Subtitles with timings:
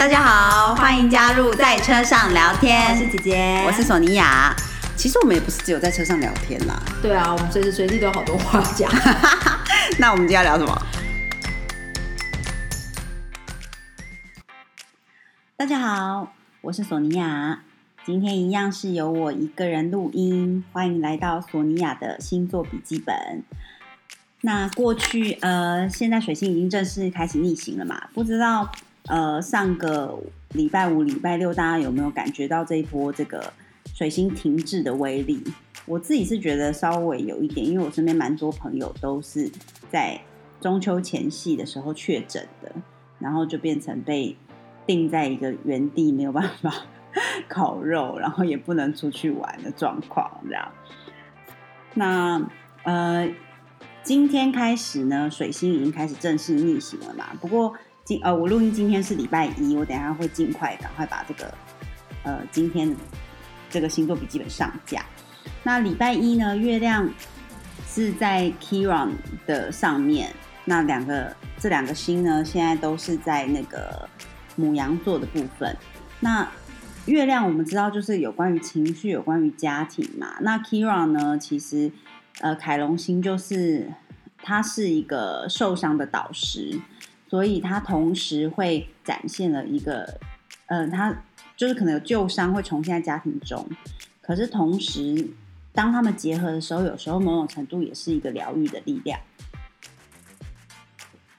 [0.00, 2.90] 大家好，欢迎加入在车上聊天。
[2.90, 4.56] 我是姐姐，我是索尼娅。
[4.96, 6.82] 其实我们也不是只有在车上聊天啦。
[7.02, 8.90] 对啊，我们随时随地都有好多话讲。
[10.00, 10.86] 那我们今天要聊什么？
[15.58, 16.32] 大家好，
[16.62, 17.60] 我是索尼娅。
[18.06, 23.44] 今天一样是由我一个人录音，欢迎来到索尼娅的星座笔记本。
[24.40, 28.08] 那过去呃，现在水星已经正式开始逆行了嘛？
[28.14, 28.72] 不知道
[29.10, 30.16] 呃，上个
[30.52, 33.52] 礼拜五、礼拜六，大家有没有感觉到这一波这个
[33.92, 35.42] 水星停滞的威力？
[35.84, 39.50] 我自己是觉得稍微有一点，因为我身边蛮多朋友都是
[39.90, 40.20] 在
[40.60, 42.72] 中秋前夕的时候确诊的，
[43.18, 44.36] 然后就变成被
[44.86, 46.72] 定在一个原地，没有办法
[47.50, 50.70] 烤肉，然后也不能出去玩的状况，这样。
[51.94, 52.40] 那
[52.84, 53.28] 呃。
[54.02, 57.26] 今天开始呢，水星已经开始正式逆行了嘛。
[57.38, 57.74] 不过
[58.04, 61.54] 今呃，我录音今天是礼拜一，我等下会尽快赶快把这个
[62.24, 62.94] 呃今天
[63.68, 65.04] 这个星座笔记本上架。
[65.62, 67.08] 那礼拜一呢，月亮
[67.86, 69.10] 是在 Kiran
[69.46, 74.08] 的上面，那两个这两个星呢，现在都是在那个
[74.56, 75.76] 母羊座的部分。
[76.20, 76.48] 那
[77.06, 80.36] 月亮我们知道就是有关于情绪，有关于家庭嘛。
[80.40, 81.92] 那 Kiran 呢，其实。
[82.42, 83.92] 呃，凯龙星就是
[84.42, 86.80] 他是一个受伤的导师，
[87.30, 90.18] 所以他同时会展现了一个，
[90.66, 91.22] 呃，他
[91.56, 93.64] 就是可能有旧伤会重现在家庭中，
[94.20, 95.28] 可是同时
[95.72, 99.20] 当他们结合的时候，有时候某种程度也是一个疗愈的力量。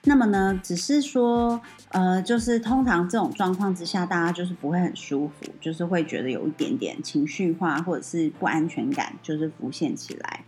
[0.06, 10.46] 那么呢，只是说，呃，就是通常这种状况之下，大家就是不会很舒服，就是会觉得有一点点情绪化或者是不安全感，就是浮现起来。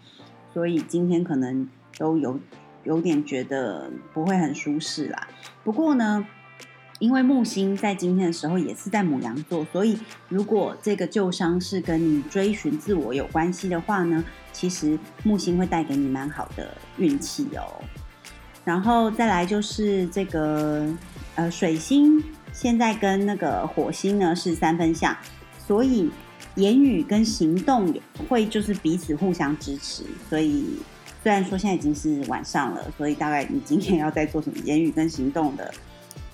[0.54, 2.40] 所以今天可能都有
[2.84, 5.28] 有点觉得不会很舒适啦。
[5.64, 6.26] 不过呢，
[7.00, 9.98] 因为木星在今天的时候也是在母羊座，所以
[10.30, 17.82] 如果这个旧伤是跟你追寻自我有关系的话呢，其实木星会带给你蛮好的运气哦。
[18.64, 20.88] 然后再来就是这个
[21.36, 25.16] 呃水星现在跟那个火星呢是三分相，
[25.58, 26.10] 所以。
[26.56, 27.92] 言语跟行动
[28.30, 30.78] 会就是彼此互相支持，所以
[31.24, 35.74] 虽然说现在已经是晚上了，所以大概你今天要在做什么言语跟行动的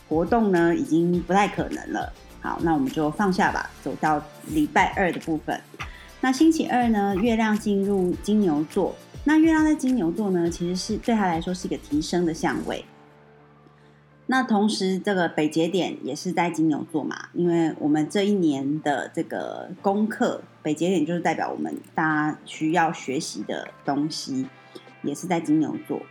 [0.08, 2.12] 活动呢，已经不太可能了。
[2.42, 5.62] 好，那我们就放下吧，走到礼拜二的部分。
[6.22, 8.96] 那星期二呢，月亮进入金牛座，
[9.26, 12.84] 那月亮在金牛座呢，其实是对他来说是一个提升的相位。
[14.26, 24.48] 那同时，这个北节点也是在金牛座嘛，因为我们这一年的这个功课，北节点就是代表我们大家需要学习的东西，
[25.04, 26.02] 也是在金牛座，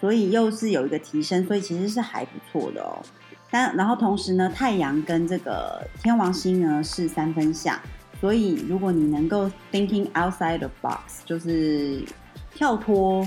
[0.00, 3.02] 所以又是有一个提升，所以其实是还不错的哦。
[3.50, 7.78] 但然后同时呢，太阳跟这个天王星呢是三分相，
[8.20, 12.04] 所以如果你能够 thinking outside the box，就是
[12.54, 13.26] 跳脱。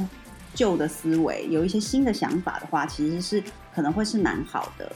[0.55, 3.41] 旧的思维有一些新的想法的话，其实是
[3.73, 4.91] 可能会是蛮好的。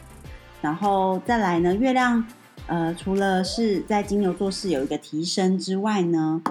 [0.61, 2.25] 然后再来呢，月亮
[2.65, 6.41] 呃，除了是在金牛座是有一个提升之外呢，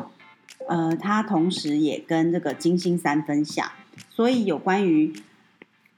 [0.69, 3.71] 呃，它同时也跟这个金星三分相，
[4.11, 5.13] 所以有关于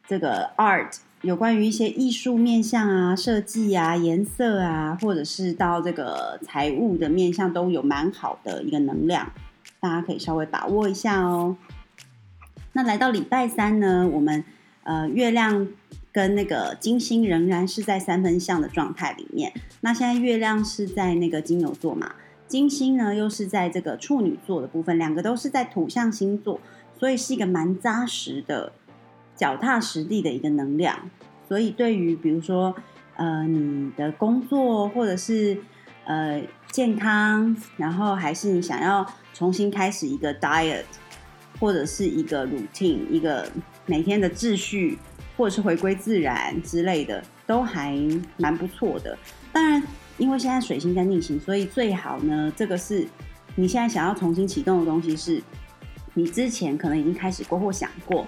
[0.06, 9.32] 这个 art，有关于一些艺术面向啊、设计啊、颜色啊，或者是到这个财务的面向，都有蛮好的一个能量，
[9.80, 11.56] 大家可以稍微把握一下哦。
[12.72, 14.44] 那来到礼拜三呢，我们
[14.82, 15.68] 呃月亮
[16.12, 19.52] 跟那个金星仍然是在三分相的状态里面。
[19.80, 22.14] 那现在月亮是在那个金牛座嘛，
[22.54, 26.60] 金星呢又是在这个处女座的部分，两个都是在土象星座，
[26.96, 28.70] 所以是一个蛮扎实的、
[29.34, 31.10] 脚踏实地的一个能量。
[31.48, 32.72] 所以对于比如说
[33.16, 35.58] 呃你的工作或者是
[36.04, 40.84] 呃健康，然后还是你想要重新开始一个 diet。
[41.60, 43.48] 或者是一个 routine，一个
[43.86, 44.98] 每天的秩序，
[45.36, 47.96] 或者是回归自然之类的，都还
[48.36, 49.16] 蛮不错的。
[49.52, 49.80] 当然，
[50.16, 53.06] 因为现在水星在逆行，所以最好呢，这个是
[53.56, 55.42] 你现在想要重新启动的东西，是
[56.14, 58.26] 你之前可能已经开始过或想过，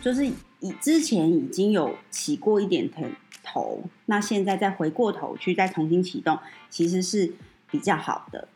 [0.00, 0.26] 就是
[0.60, 3.04] 以之前已经有起过一点头
[3.44, 6.38] 头，那现在再回过头去再重新启动，
[6.68, 7.32] 其实是
[7.70, 8.48] 比较好的。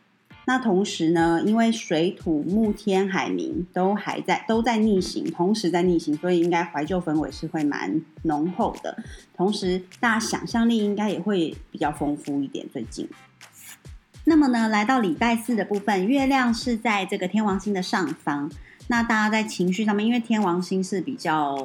[0.45, 9.01] 那同时呢，因为水土木天海冥都还在都在逆行，同时在逆行，所以应该怀旧氛围是会蛮浓厚的。
[9.35, 12.67] 同时，大家想象力应该也会比较丰富一点。
[12.73, 13.07] 最近，
[14.25, 18.51] 那么呢，来到礼拜四的部分，月亮是在这个天王星的上方。
[18.89, 21.57] 那大家在情绪上面，因为天王星是比较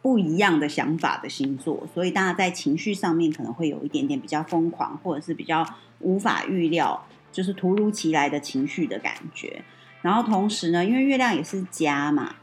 [0.00, 5.62] 不一样的想法的星座，所以大家在情绪上面可能会有一点点比较疯狂，或者是比较
[6.00, 9.64] 无法预料，就是突如其来的情绪的感觉。
[10.02, 12.34] 然后同时呢，因为月亮也是家嘛，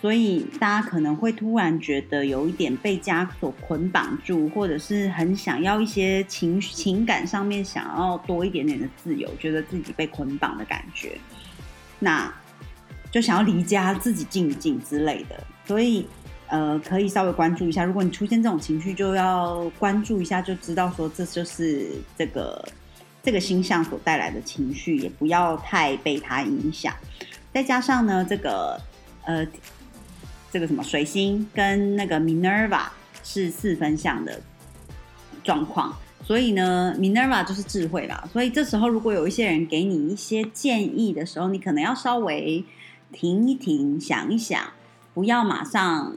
[0.00, 11.18] 所以大家可能会突然觉得有一点被家所捆绑住，或者是很想要一些情情感上面想要多一点点的自由，觉得自己被捆绑的感觉，
[11.98, 12.32] 那
[13.10, 16.06] 就想要离家自己静一静之类的，所以。
[16.46, 17.82] 呃，可以稍微关注一下。
[17.82, 22.62] 如果你出现这种情绪，就要关注一下，就知道说这就是这个
[23.24, 26.94] 这个星象所带来的情绪，也不要太被它影响。
[27.52, 28.80] 再加上呢，这个
[29.24, 29.44] 呃，
[30.52, 32.82] 这个什么水星跟那个 Minerva
[33.24, 34.40] 是四分相的
[35.42, 38.28] 状况，所以呢，Minerva 就是智慧啦。
[38.32, 42.64] 所以这时候，如果有一些人给你一些建议的时候，你可能要稍微
[43.10, 44.62] 停一停，想一想，
[45.14, 46.14] 不要马上。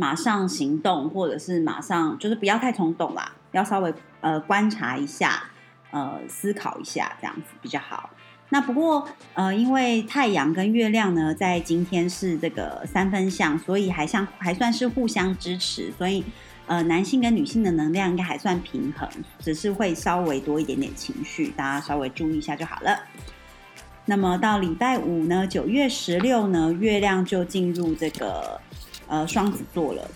[0.00, 5.50] 马上行动，或者是马上就是不要太冲动啦，要稍微呃观察一下，
[5.90, 8.10] 呃思考一下，这样子比较好。
[8.50, 16.24] 那不过呃，因为太阳跟月亮呢在今天是这个三分相，所以还像还算是互相支持，所以
[16.66, 19.08] 呃男性跟女性的能量应该还算平衡，
[19.38, 23.00] 只是会稍微多一点点情绪，大家稍微注意一下就好了。
[24.06, 28.60] 那么到礼拜五呢，九月十六呢，月亮就进入这个。
[29.10, 30.06] 呃，双子座了。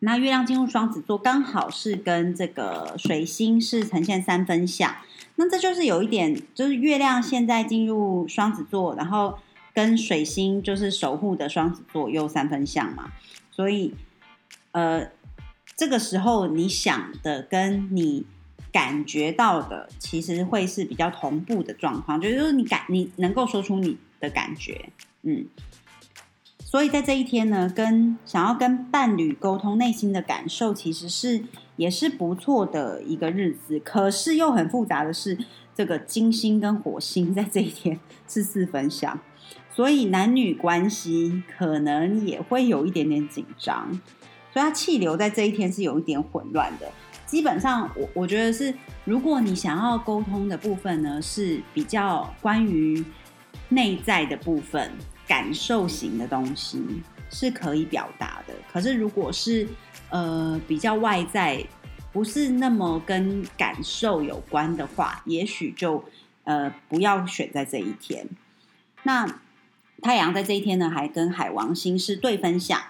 [0.00, 4.94] 那月亮进入双子座，刚好是跟这个水星是呈现三分相。
[5.36, 9.38] 那这就是有一点，就是月亮现在进入双子座，然后
[9.74, 13.12] 跟水星就是守护的双子座又三分相嘛。
[13.50, 13.94] 所以，
[14.72, 15.08] 呃，
[15.76, 18.26] 这个时候你想的跟你
[18.70, 24.90] 感觉到的，其实会是比较同步的状况，就是你感你能够说出你的感觉，
[25.22, 25.46] 嗯。
[26.68, 31.44] 所以在这一天呢，跟想要跟伴侣沟通内心的感受，其实是
[31.76, 33.78] 也是不错的一个日子。
[33.78, 35.38] 可是又很复杂的是，
[35.76, 39.16] 这个金星跟火星在这一天是四分相，
[39.72, 43.88] 所以男女关系可能也会有一点点紧张。
[44.52, 46.90] 所以它气流在这一天是有一点混乱的。
[47.26, 48.74] 基本上，我我觉得是，
[49.04, 53.04] 如果你想要沟通的部分呢，是比较关于
[53.68, 54.90] 内在的部分。
[55.26, 56.82] 感受型的东西
[57.30, 59.66] 是可以表达的，可是如果是
[60.10, 61.64] 呃比较外在，
[62.12, 66.04] 不是那么跟感受有关的话，也许就
[66.44, 68.26] 呃不要选在这一天。
[69.02, 69.40] 那
[70.02, 72.80] 太阳在这一天呢，还跟海王星是对分相，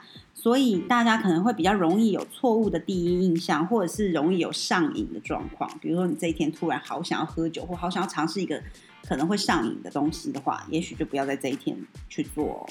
[0.47, 5.69] 所以大家可能会比较容易有错误的第一印象，或者是容易有上瘾的状况。
[5.81, 8.63] 比如说你这一天突然好想要喝酒，或好想要尝试一个。
[9.09, 11.77] 可能会上瘾的东西的话，也许就不要在这一天
[12.09, 12.69] 去做。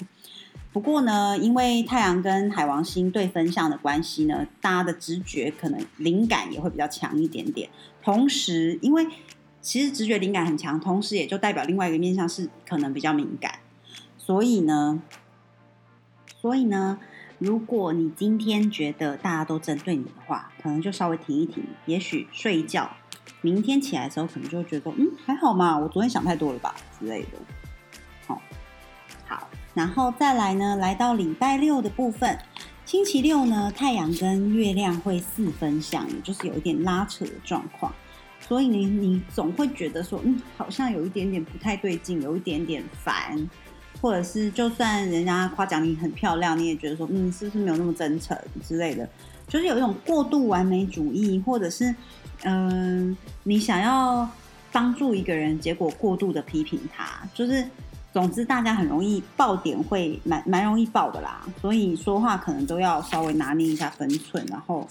[0.74, 7.70] 不过呢，因为太阳跟海王星对分相的关系呢，大家的直觉可能灵感也会比较强一点点。
[8.02, 9.08] 同时，因为
[9.62, 13.60] 其实直觉灵感很强，同时也就代表另外一个面向是可能比较敏感。
[14.18, 15.02] 所以呢，
[16.42, 17.00] 所以呢，
[17.38, 22.90] 如果你今天觉得大家都针对你的话，可能就稍微停一停，也许睡一觉。
[23.42, 27.38] 明天起来的时候，可能就会觉得，嗯，还好嘛，我昨天想太多了吧之类的。
[28.26, 28.42] 好，
[29.28, 32.40] 好，然后再来呢，来到礼拜六的部分，
[32.86, 37.94] 星期六呢，太阳跟月亮会四分相，也就是有一点拉扯的状况，
[38.40, 43.48] 所以你你总会觉得说，嗯，好像有一点点不太对劲，有一点点烦，
[44.02, 48.38] 或者是就算人家夸奖你很漂亮，你也觉得说，嗯，是不是没有那么真诚
[48.68, 49.08] 之类的，
[49.48, 51.94] 就是有一种过度完美主义，或者是。
[52.48, 54.30] 嗯，你想要
[54.72, 57.66] 帮助一个人，结果过度的批评他，就是
[58.14, 61.44] 总之大家很容易爆点，会蛮蛮容易爆的啦。
[61.60, 64.88] 所以说话可能都要稍微拿捏一下分寸，然后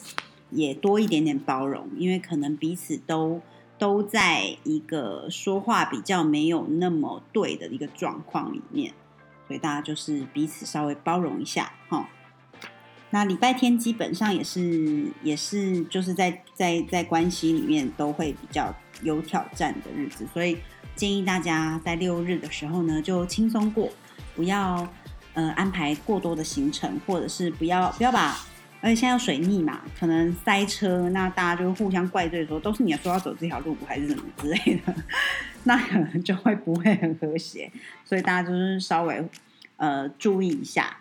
[0.50, 3.40] 也多一点点包容，因为可能彼此都
[3.78, 8.92] 都在一个说话比较没有那么对的一个状况里面，
[9.46, 12.08] 所以大家就是彼此稍微包容一下，哈。
[13.10, 20.58] 那礼拜天基本上也是也是就是在在在关系里面都会比较有挑战的日子，所以
[20.96, 23.88] 建议大家在六日的时候呢就轻松过，
[24.34, 24.88] 不要
[25.34, 28.36] 呃安排过多的行程，或者是不要不要把，
[28.84, 34.94] 而且现在要水逆嘛，可能塞车，那大家就互相怪罪说都是你说要走这条路还是什么之类的，
[35.64, 37.72] 那可能就会不会很和谐，
[38.04, 39.24] 所以大家就是稍微
[39.78, 40.98] 呃注意一下。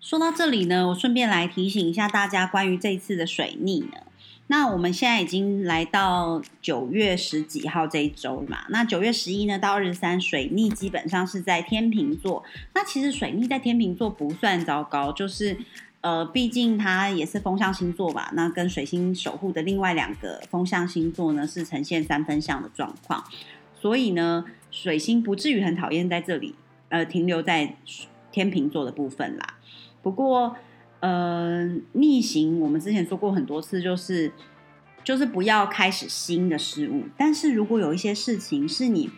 [0.00, 3.98] 说到这里呢，我顺便来提醒一下大家，关于这一次的水逆呢。
[4.46, 8.58] 那我们现在已经来到九月十几号这一周了嘛？
[8.68, 12.44] 那九月十一呢到二十三，水逆基本上是在天平座。
[12.74, 15.56] 那其实水逆在天平座不算糟糕，就是
[16.02, 23.24] 呃，毕竟它也是风象星座吧，那跟水星守护的另外两个风象星座呢，是呈现三分相的状况，
[23.80, 26.56] 所以呢，水星不至于很讨厌在这里，
[26.88, 27.76] 呃，停留在
[28.32, 29.54] 天秤座的部分啦。
[30.02, 30.56] 不过，
[30.98, 34.32] 呃，逆行我们之前说过很多次，就是
[35.04, 39.08] 就是不要开始新的事物，但是如果有一些事情是你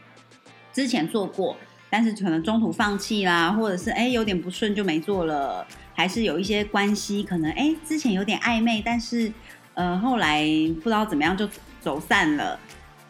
[0.70, 1.56] 之前做过，
[1.88, 5.66] 但是可能中途放弃啦，或者是哎有点不顺就没做了。
[5.94, 9.32] 还是有一些关系，可能哎之前有点暧昧，但是
[9.74, 11.48] 呃后来不知道怎么样就
[11.80, 12.58] 走散了，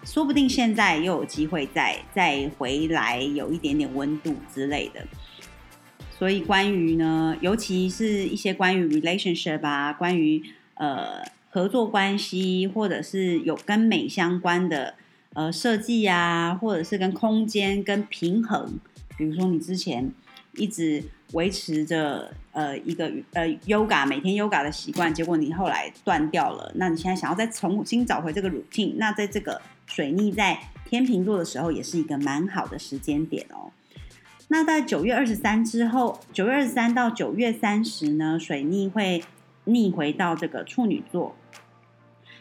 [0.05, 5.07] 说不定现在又有机会再再回来，有一点点温度之类的。
[6.17, 10.43] 所以关于呢，尤其是一些关于 relationship 啊，关于
[10.75, 14.95] 呃合作关系，或者是有跟美相关的
[15.33, 18.79] 呃设计啊，或者是跟空间跟平衡，
[19.17, 20.13] 比如说你之前
[20.57, 22.33] 一直维持着。
[22.53, 26.71] 呃，一个呃，yoga 每天 yoga 的习惯，结果你后来断掉了。
[26.77, 33.73] 那你现在想要再重新找回这个 routine，那在这个水逆在天秤座的时候，也是一个蛮好的时间点哦。
[34.47, 39.25] 那在九月二十三之后，九月二十三到九月三十呢，水逆会
[39.65, 41.35] 逆回到这个处女座。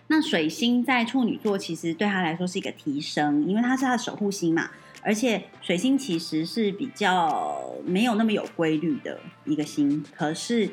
[0.06, 4.70] 那水星在处女座，其实对他来说是一个提升，因为它是他的守护星嘛。
[5.04, 10.70] 而且水星其实是比较没有那么有规律的一个星，可是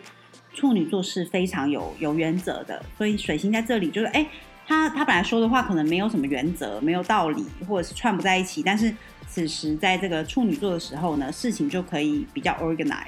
[0.55, 4.27] 处女座是非常有有原则的，所以水星在这里就是，哎，
[4.67, 8.95] 他他本来说的话可能没有什么原则，没有道理，或者是串不在一起，但是
[9.29, 13.07] 此时在这个处女座的时候呢，事情就可以比较 organize，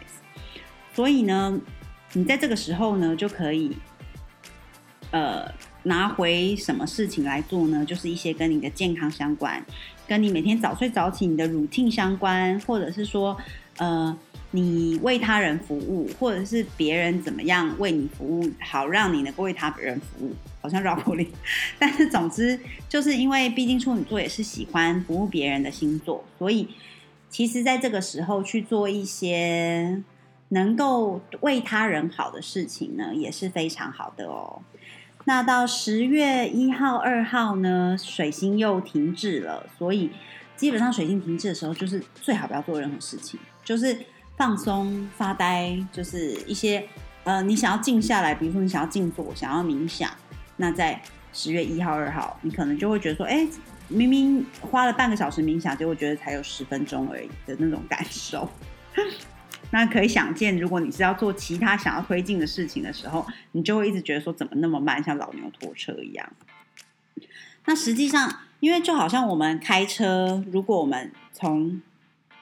[0.93, 1.59] 所以呢，
[2.13, 3.77] 你在这个时候呢就可以，
[5.13, 5.51] 呃。
[5.85, 7.85] 拿回什么事情来做呢？
[7.85, 9.61] 就是一些跟你的健康相关，
[10.13, 13.35] 跟你每天早睡早起你的 routine 相关，或者是说，
[13.79, 14.15] 呃，
[14.51, 21.27] 你为他人服务，或者是别人怎么样为你服务，好让你能够为他人服务，好像绕口令。
[21.79, 26.69] 但是总之，就是因为毕竟处女座也是喜欢服务别人的星座，所以
[27.31, 30.03] 其实在这个时候去做一些
[30.51, 34.61] 能够为他人好的事情呢，也是非常好的哦。
[35.25, 40.11] 那到十月一号、二号呢，水星又停滞了，所以
[40.57, 43.97] 基本上水星停滞的时候，就是最好不要做任何事情，就是
[44.37, 46.85] 放松、发呆，就是一些
[47.25, 50.11] 呃，你想要静下来，比如说你想要静坐、想要冥想，
[50.57, 51.01] 那在
[51.33, 53.47] 十月一号、二号，你可能就会觉得说，哎，
[53.89, 58.49] 明明花了半个小时冥想，结果觉得才有十分钟而已的那种感受。
[59.73, 66.33] 那可以想见，如果你是要做其他想要推进的事情的时候，你就会一直觉得说怎么那么慢，像老牛拖车一样。
[67.65, 71.81] 那实际上，因为就好像我们开车，如果我们从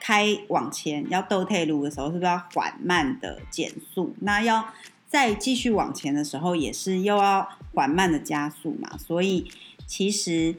[0.01, 4.15] 开往前要倒退路的时候，是不是要缓慢的减速？
[4.21, 4.73] 那要
[5.07, 8.99] 再继续往前的时候，也是又要缓慢的加速嘛？
[8.99, 9.51] 所以
[9.87, 10.57] 其实。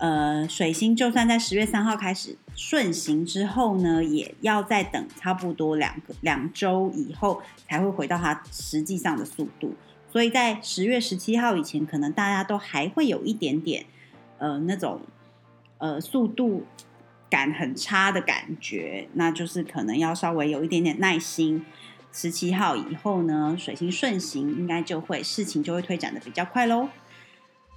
[0.00, 9.74] 呃，水星就算在十月三号开始顺行之后呢，也要再等差不多两个两周以后才会回到它实际上的速度。
[10.10, 13.84] 所以在十月十七号以前，可能大家都还会有一点点
[14.38, 15.02] 呃那种
[15.76, 16.64] 呃速度
[17.28, 21.62] 感很差的感觉，那就是可能要稍微有一点点耐心。
[22.10, 26.88] 十七号以后呢，水星顺行，应该就会事情就会推展的比较快喽。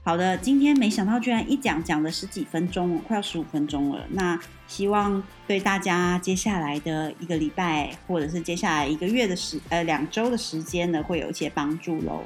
[0.06, 4.06] 好的，今天没想到居然一讲讲了十几分钟，快要十五分钟了。
[4.10, 12.26] 那希望对大家接下来的一个礼拜，或者是接下来一个月的时呃两周的时间呢，会有一些帮助喽。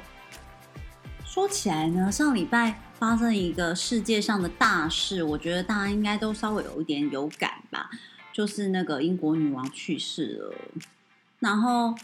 [1.24, 7.88] 说起来呢，上礼拜发生一个世界上的大事，我觉得大家应该都稍微有一点有感吧，
[8.32, 10.82] 就是那个英国女王去世了。
[11.38, 11.94] 然后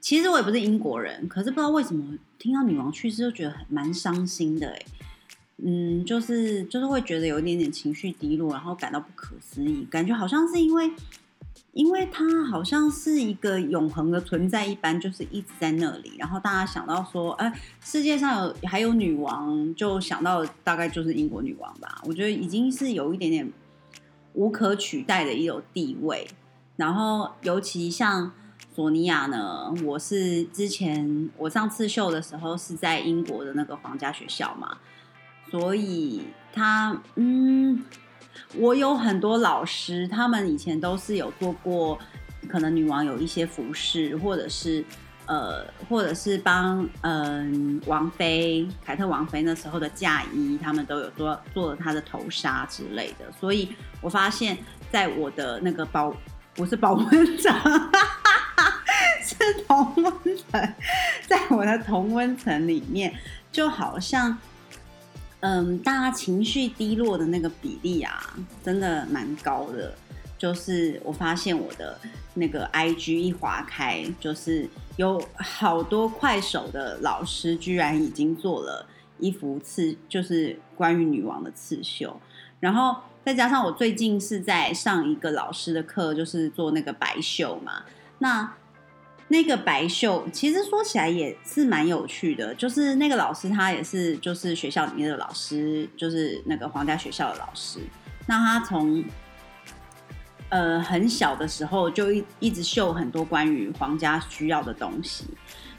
[0.00, 4.82] 其实我也不是英国人，可是不知道为什么听到女王去世就觉得蛮伤心的哎。
[5.60, 10.88] 嗯，就是就是会觉得有一点点情绪低落，然后感到不可思议，感觉好像是因为，
[11.72, 16.12] 因为他好像是一个永恒的存在一般，就是一直在那里。
[16.16, 22.00] 然后大家想到说，哎，世界上有还有女王，就想到大概就是英国女王吧。
[22.04, 23.52] 我觉得已经是有一点点
[24.34, 26.28] 无可取代的一种地位。
[26.76, 28.30] 然后尤其像
[28.72, 34.78] 索尼娅呢，我是之前我上刺绣的时候是在英国的那个皇家学校嘛。
[35.50, 37.82] 所以他嗯，
[38.56, 41.98] 我有很多老师，他们以前都是有做过，
[42.48, 44.84] 可能女王有一些服饰，或者是
[45.26, 53.30] 呃，或者是帮嗯王妃凯特王妃那时候的嫁衣，他们都有做做了她的头纱之类的。
[53.38, 53.68] 所以
[54.00, 54.56] 我发现，
[54.90, 56.14] 在我的那个保
[56.54, 57.54] 不是保温层，
[59.22, 59.36] 是
[59.66, 60.12] 同温
[60.50, 60.74] 层，
[61.26, 63.14] 在我的同温层里面，
[63.52, 64.36] 就好像，
[65.40, 69.94] 嗯，大家情绪低落的那个比例啊，真的蛮高的。
[70.36, 71.98] 就是我发现我的
[72.34, 78.86] 那个 IG 一划开，就是有好多快手的老师居然已经做了
[79.18, 82.20] 一幅刺，就是关于女王的刺绣，
[82.60, 82.96] 然后。
[83.24, 87.82] 再加上我最近是在上一个老师的课，就是做那个白绣嘛。
[88.20, 88.54] 那
[89.28, 97.78] 那个白绣其实说起来也是蛮有趣的，就是那个老师他也是就是学校里面的老师，就是那个皇家学校的老师。
[98.26, 99.04] 那他从
[100.48, 105.24] 呃很小的时候就一一直绣很多关于皇家需要的东西。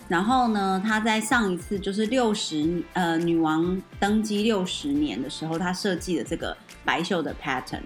[0.08, 7.82] 然后呢，他在上一次就是六十呃女王登基六十年的时候，他设计的这个白绣的 pattern，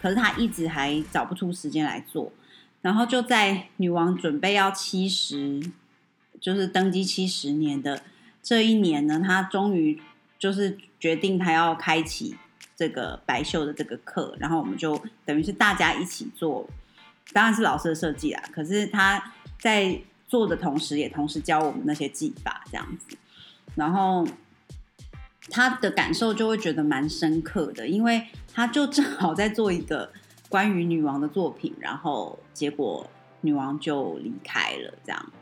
[0.00, 2.32] 可是他一直还找不出时间来做。
[2.80, 5.60] 然后就在女王准备要七十，
[6.40, 8.02] 就是登基七十年的
[8.42, 10.00] 这一年呢，他终于
[10.38, 12.36] 就是决定他要开启
[12.76, 14.36] 这个白秀的这个课。
[14.38, 16.68] 然后我们就等于是大家一起做，
[17.32, 18.42] 当然是老师的设计啦。
[18.52, 23.16] 可是他在做的同时，也同时教我们那些技法，这样子，
[23.74, 24.26] 然后
[25.50, 30.12] 他的感受就会觉得蛮深刻的，因为他就正好在做一个
[30.48, 33.08] 关于女王的作品，然后结果
[33.40, 35.32] 女王就离开了，这样，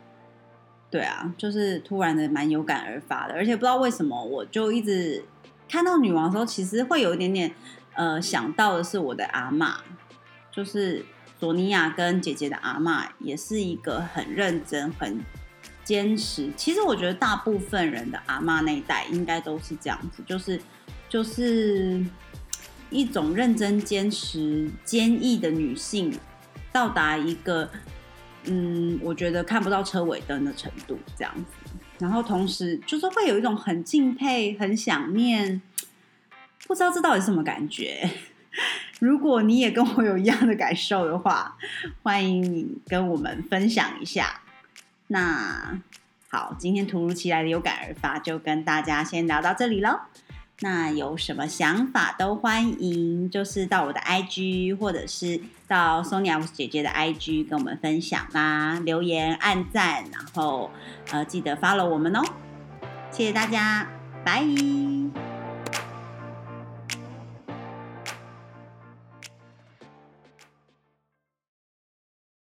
[0.90, 5.24] 对啊，就是突然的蛮有感而发的，而且不知道为什么，我就一直
[5.68, 7.54] 看到女王的时候，其实会有一点点
[7.94, 9.80] 呃想到的是我的阿妈，
[10.50, 11.04] 就是。
[11.38, 15.20] 索尼娅跟姐姐的阿妈也是一个很认真、很
[15.84, 16.50] 坚持。
[16.56, 20.58] 其实我觉得大部分人的阿妈那一代应该都是这样子，就是
[21.10, 22.02] 就是
[22.96, 26.18] 一种认真、坚持、坚毅的女性，
[26.72, 27.70] 到达一个
[28.44, 31.74] 嗯，我觉得看不到车尾灯的程度这样子。
[31.98, 35.60] 然后同时就是会有一种很敬佩、很想念，
[36.66, 38.08] 不知道这到底是什么感觉。
[38.98, 41.58] 如果你也跟我有一样的感受的话，
[42.02, 44.40] 欢迎你跟我们分享一下。
[45.08, 45.78] 那
[46.28, 50.00] 好，今天突如其来的有感而发，就跟大家先聊到这里喽。
[50.60, 55.38] 那有什么想法都欢迎，就是到我的 IG 或者是
[55.68, 60.70] 到 Sonia 姐姐的 IG 跟我们分享啦，留言、按赞，然后
[61.10, 62.22] 呃记得 follow 我们哦。
[63.10, 63.86] 谢谢大家，
[64.24, 65.35] 拜。